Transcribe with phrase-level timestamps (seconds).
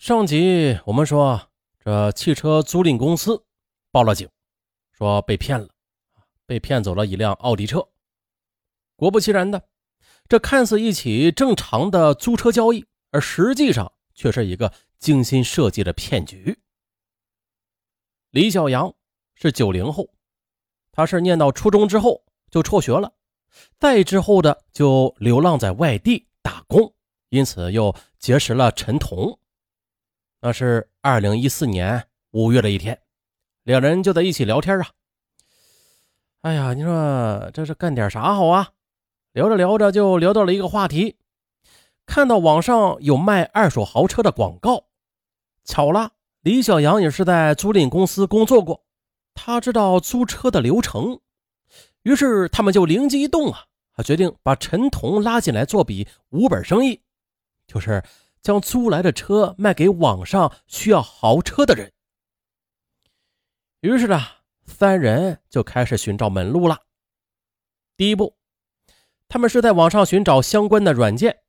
[0.00, 3.44] 上集我们说，这汽车租赁公司
[3.90, 4.26] 报了警，
[4.92, 5.68] 说被骗了，
[6.46, 7.86] 被骗走了一辆奥迪车。
[8.96, 9.68] 果不其然的，
[10.26, 16.58] 这看似一起正常的租车交易，而实际上却是一个精心设计的骗局。
[18.30, 18.94] 李小阳
[19.34, 20.08] 是九零后，
[20.92, 23.12] 他是念到初中之后就辍学了，
[23.78, 26.94] 再之后的就流浪在外地打工，
[27.28, 29.38] 因此又结识了陈彤。
[30.42, 32.98] 那是二零一四年五月的一天，
[33.62, 34.88] 两人就在一起聊天啊。
[36.40, 38.70] 哎呀，你说这是干点啥好啊？
[39.32, 41.18] 聊着聊着就聊到了一个话题，
[42.06, 44.86] 看到网上有卖二手豪车的广告。
[45.62, 48.82] 巧了，李小阳也是在租赁公司工作过，
[49.34, 51.20] 他知道租车的流程，
[52.02, 53.66] 于是他们就灵机一动啊，
[54.02, 57.02] 决定把陈彤拉进来做笔五本生意，
[57.66, 58.02] 就是。
[58.42, 61.92] 将租来的车卖给网上需要豪车的人。
[63.80, 64.20] 于是呢，
[64.64, 66.80] 三人就开始寻找门路了。
[67.96, 68.36] 第一步，
[69.28, 71.40] 他们是在网上寻找相关的软件，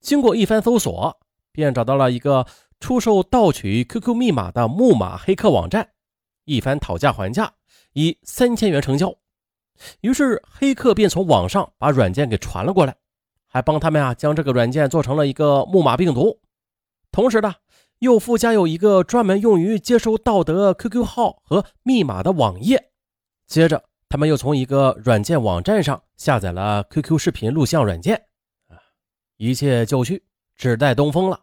[0.00, 1.20] 经过一番搜索，
[1.52, 2.46] 便找到了一个
[2.80, 5.90] 出售盗取 QQ 密码的木马黑客网站。
[6.44, 7.54] 一番讨价还价，
[7.92, 9.14] 以三千元成交。
[10.00, 12.96] 于是黑客便从网上把软件给传了过来。
[13.50, 16.38] 还帮他们啊，将这个软件做成了一个木马病毒，
[17.10, 17.54] 同时呢，
[18.00, 22.90] 又附加有一个专门用于接收盗得 QQ 号和密码的网页。
[23.46, 28.14] 接着，他们又从一个软件网站上下载了 QQ 视频录像软件。
[28.68, 28.76] 啊，
[29.38, 30.22] 一切就绪，
[30.54, 31.40] 只待东风了。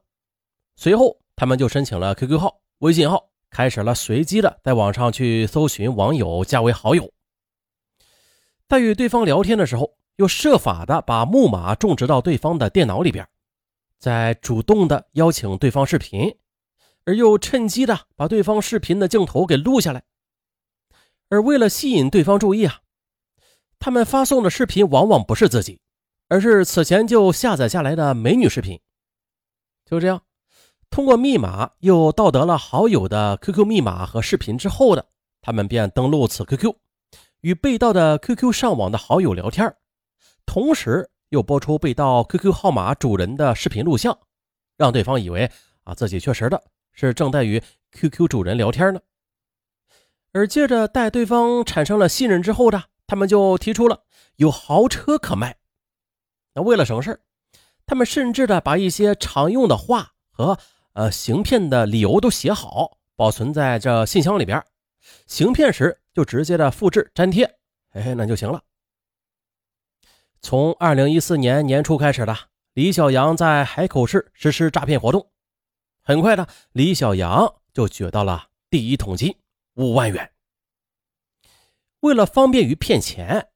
[0.75, 7.11] 随后，他们就申请了 QQ 号、微信号，开始了随机的在网上去搜寻网友，加为好友。
[8.69, 9.97] 在与对方聊天的时候。
[10.17, 13.27] 又设法的把木马种植到对方的电脑里边，
[13.99, 16.38] 再主动的邀请对方视频，
[17.05, 20.03] 而又趁机的把对方视频的镜头给录下来。
[21.30, 22.81] 而为了吸引对方注意啊，
[23.79, 25.79] 他们发送的视频往往不是自己，
[26.29, 28.79] 而是此前就下载下来的美女视频。
[29.85, 30.22] 就这样，
[30.89, 35.07] 通过密码又盗得了好友的 QQ 密码和视频之后的，
[35.41, 36.73] 他们便登录此 QQ，
[37.41, 39.75] 与被盗的 QQ 上网的好友聊天。
[40.45, 44.17] 同时又播出被盗 QQ 号码主人的视频录像，
[44.78, 45.50] 让对方以为
[45.83, 47.61] 啊自己确实的是正在与
[47.91, 49.00] QQ 主人聊天呢。
[50.31, 54.03] 而接着待对方产生了信任之后呢，他们就提出了
[54.35, 55.57] 有豪车可卖。
[56.53, 57.22] 那为了省事
[57.85, 60.57] 他们甚至的把一些常用的话和
[60.94, 64.63] 呃行骗的理由都写好，保存在这信箱里边，
[65.27, 67.57] 行骗时就直接的复制粘贴，
[67.91, 68.62] 哎，那就行了。
[70.47, 72.38] 从二零一四年年初开始的，
[72.73, 75.31] 李小阳在海口市实施诈骗活动。
[76.03, 79.35] 很快的，李小阳就掘到了第一桶金
[79.73, 80.31] 五万元。
[82.01, 83.47] 为了方便于骗钱，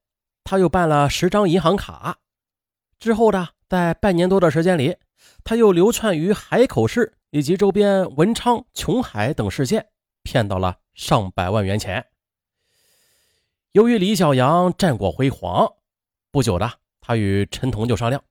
[0.44, 2.18] 他又办了十张银行卡。
[2.98, 4.98] 之后的，在半年多的时间里，
[5.44, 9.86] 他又流窜于海口市以及周边文昌、琼海等市县，
[10.24, 12.04] 骗到了上百万元钱。
[13.74, 15.72] 由于李小阳战果辉煌。
[16.32, 18.24] 不久的，他与陈彤就商量，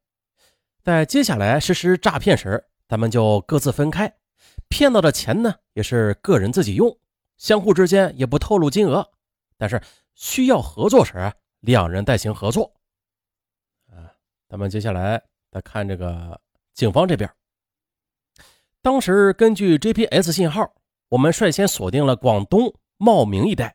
[0.82, 4.12] 在接下来实施诈骗时，咱们就各自分开，
[4.69, 6.97] 骗到的钱呢也是个人自己用，
[7.37, 9.10] 相互之间也不透露金额，
[9.56, 9.82] 但是
[10.14, 12.72] 需要合作时，两人代行合作。
[13.91, 14.14] 啊，
[14.48, 15.20] 咱们接下来
[15.50, 16.41] 再看这个
[16.75, 17.28] 警方这边，
[18.81, 20.72] 当时根据 GPS 信号，
[21.08, 23.75] 我们率先锁定了广东茂名一带，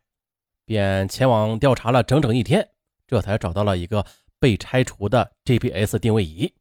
[0.63, 2.69] 便前往调查了整整一天。
[3.13, 4.03] 这才找到了一个
[4.40, 6.51] 被拆除的 GPS 定位仪。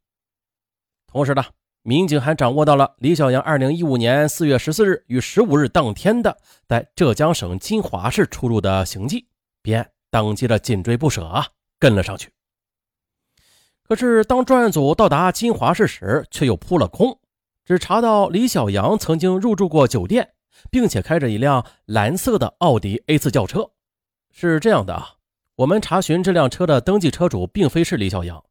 [1.07, 1.43] 同时呢，
[1.81, 6.37] 民警还掌握到了李小阳2015年4月14日与15日当天的
[6.67, 9.27] 在浙江省金华市出入的行迹，
[9.63, 11.47] 便当即的紧追不舍啊，
[11.79, 12.31] 跟了上去。
[13.81, 17.19] 可是当专案组到达金华市时，却又扑了空，
[17.65, 20.35] 只查到李小阳曾经入住过酒店，
[20.69, 23.71] 并且开着一辆蓝色的奥迪 A4 轿车。
[24.31, 25.15] 是这样的啊。
[25.63, 28.43] 我们查询这辆车的登记车主并非是李小阳，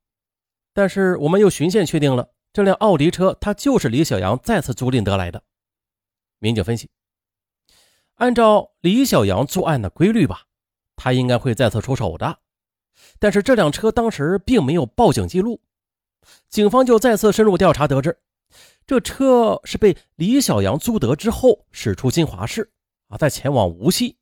[0.72, 5.42] 但是我们又循线确定了这辆奥迪车，它就是李小阳再次租赁得来的。
[6.38, 6.88] 民警分析，
[8.14, 10.44] 按照李小阳作案的规律吧，
[10.96, 12.38] 他应该会再次出手的。
[13.18, 15.60] 但是这辆车当时并没有报警记录，
[16.48, 18.18] 警方就再次深入调查，得知
[18.86, 22.72] 这车是被李小阳租得之后驶出金华市
[23.08, 24.16] 啊，再前往无锡，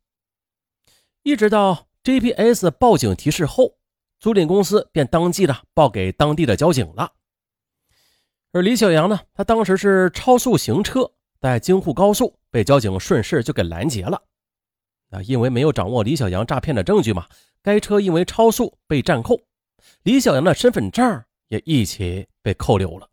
[1.22, 1.86] 一直到。
[2.02, 3.76] GPS 报警提示后，
[4.18, 7.12] 租赁公司便当即的报给当地的交警了。
[8.52, 14.22] 而李小阳呢，他当时是超速行车，在京沪高速被交警顺势就给拦截了。
[15.10, 17.26] 啊，因为没有掌握李小阳诈骗的证据嘛，
[17.62, 19.38] 该车因为超速被暂扣，
[20.02, 23.08] 李小阳的身份证也一起被扣留了。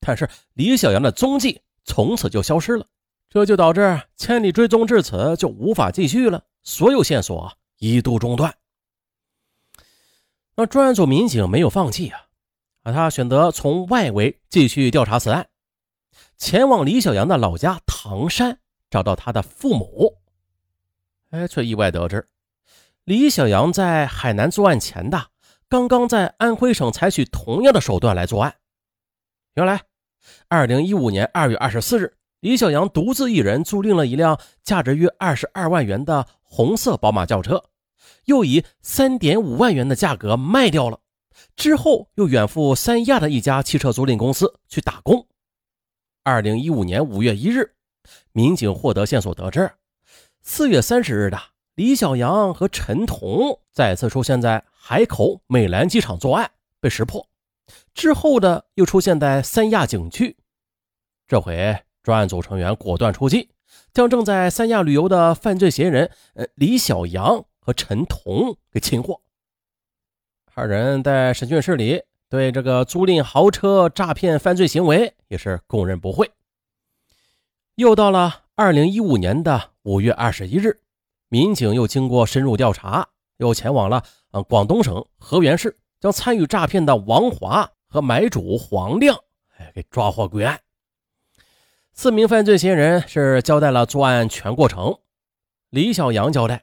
[0.00, 2.86] 但是李小阳的踪迹从此就消失了，
[3.28, 8.54] 这就导致千里追踪至此就无法继续了，所有线索一度中断。
[10.54, 12.26] 那专案组民警没有放弃啊，
[12.82, 15.48] 啊，他选择从外围继续调查此案。
[16.36, 18.58] 前往李小阳的老家唐山，
[18.90, 20.18] 找到他的父母，
[21.30, 22.28] 哎，却意外得知，
[23.04, 25.28] 李小阳在海南作案前的，
[25.68, 28.56] 刚刚在安徽省采取同样的手段来作案。
[29.54, 29.82] 原来，
[30.48, 37.62] 二零一五年二月二十四日，李小阳独自一人租赁了一辆价值约二十二万元的红色宝马轿车，
[38.24, 41.00] 又以三点五万元的价格卖掉了，
[41.54, 45.26] 之后又远赴三亚的一家汽车租赁公司去打工。
[46.24, 47.74] 二零一五年五月一日，
[48.32, 49.70] 民警获得线索，得知
[50.42, 51.38] 四月三十日的
[51.74, 56.50] 李小阳和陈彤再次出现在海口美兰机场作案，
[56.80, 57.28] 被识破。
[57.92, 60.36] 之后的又出现在三亚景区。
[61.26, 63.50] 这回专案组成员果断出击，
[63.92, 69.20] 将正在三亚旅游的犯罪嫌疑人呃李小阳和陈彤给擒获。
[70.54, 72.02] 二人在审讯室里。
[72.30, 76.30] 对这个租赁豪车诈骗犯罪行为也是供认不讳。
[77.76, 80.82] 又到了二零一五年的五月二十一日，
[81.30, 89.16] 民警又经过深入调查，又前往了呃广东省河源市，将参与诈骗的王华和买主黄亮
[89.56, 90.60] 哎给抓获归案。
[92.00, 95.00] 四名犯罪嫌疑人是交代了作案全过程。
[95.70, 96.62] 李小阳交代，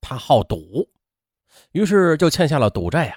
[0.00, 0.88] 他好赌，
[1.72, 3.16] 于是就欠下了赌债呀。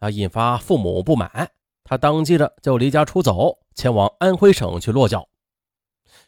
[0.00, 1.50] 啊引发父母不满，
[1.82, 5.26] 他当即的就离家出走，前往安徽省去落脚。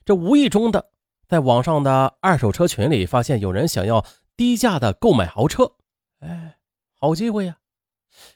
[0.02, 0.86] 这无意中的，
[1.28, 4.02] 在网上的二手车群里发现有人想要
[4.34, 5.72] 低价的购买豪车，
[6.20, 6.56] 哎，
[6.98, 7.58] 好机会呀！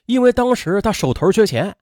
[0.05, 1.75] 因为当时他手头缺钱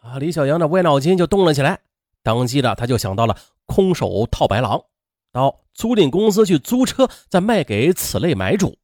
[0.00, 1.80] 啊，李小阳的歪脑筋就动了起来，
[2.22, 3.36] 当即的他就想到了
[3.66, 4.84] 空手套白狼，
[5.32, 8.78] 到租赁公司去租车，再卖给此类买主。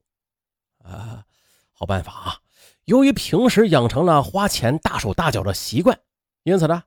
[0.84, 1.24] 啊，
[1.72, 2.36] 好办法啊！
[2.84, 6.00] 由于平时养成了花钱大手大脚的习惯，
[6.42, 6.84] 因此呢，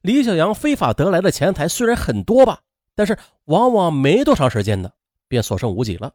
[0.00, 2.60] 李小阳非法得来的钱财虽然很多吧，
[2.94, 4.90] 但是往往没多长时间呢，
[5.28, 6.12] 便所剩无几了。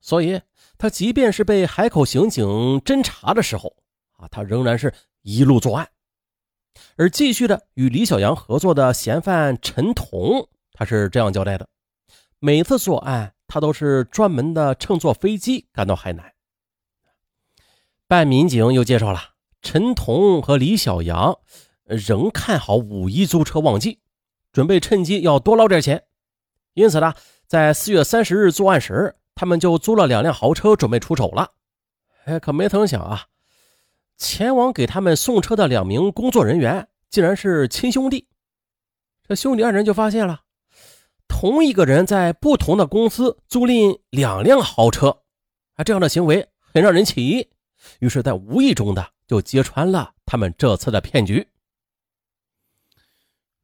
[0.00, 0.40] 所以，
[0.76, 2.46] 他即便是被海口刑警
[2.82, 3.74] 侦查的时候
[4.18, 5.88] 啊，他仍然是一路作案。
[6.96, 11.68] 而继续的与李小阳合作的嫌犯陈彤，他是这样交代的：
[12.38, 16.32] 每次作案，他都是专门的乘坐飞机赶到海南。
[18.08, 19.20] 办案民警又介绍了，
[19.62, 21.38] 陈彤和李小阳
[21.84, 24.00] 仍看好五一租车旺季，
[24.52, 26.04] 准备趁机要多捞点钱。
[26.74, 27.14] 因此呢，
[27.46, 31.52] 在四月三十日作案时，他们就租了两辆豪车准备出手了。
[32.26, 33.26] 哎，可没曾想啊，
[34.16, 38.28] 前往给他们送车的两名工作人员竟然是亲兄弟。
[39.28, 40.42] 这兄弟二人就发现了，
[41.28, 45.22] 同一个人在不同的公司租赁两辆豪车，
[45.74, 47.48] 啊，这样的行为很让人起疑。
[47.98, 51.48] 于是，在无意中的就揭穿了他们这次的骗局。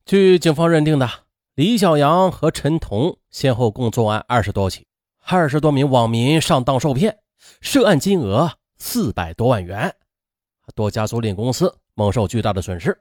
[0.04, 1.08] 据警方认定的，
[1.54, 4.86] 李小阳和陈彤先后共作案二十多起，
[5.24, 7.20] 二十多名网民上当受骗，
[7.60, 9.94] 涉案金额四百多万元，
[10.74, 12.98] 多家租赁公司蒙受巨大的损失。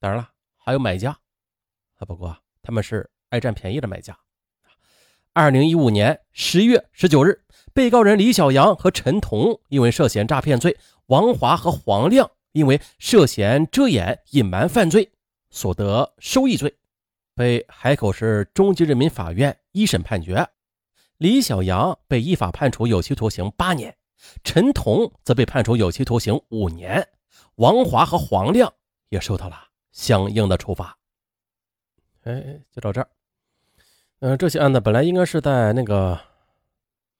[0.00, 1.10] 当然了，还有买家，
[1.96, 4.18] 啊，不过他们是爱占便宜的买家。
[5.32, 7.40] 二零一五年十月十九日。
[7.72, 15.10] 被告人李小阳和陈彤因为涉嫌诈骗罪，王华和黄亮因为涉嫌遮掩隐瞒犯罪
[15.50, 16.72] 所得收益罪，
[17.34, 20.48] 被海口市中级人民法院一审判决。
[21.18, 23.96] 李小阳被依法判处有期徒刑八年，
[24.42, 27.08] 陈彤则被判处有期徒刑五年，
[27.56, 28.72] 王华和黄亮
[29.08, 30.98] 也受到了相应的处罚。
[32.22, 33.08] 哎，就到这儿。
[34.20, 36.20] 嗯，这起案子本来应该是在那个。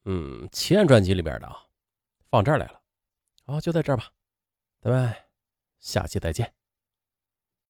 [0.07, 1.57] 嗯，奇案专辑里边的啊，
[2.29, 2.79] 放这儿来了，
[3.47, 4.11] 好，就在这儿吧，
[4.83, 5.15] 咱们
[5.81, 6.53] 下期再见。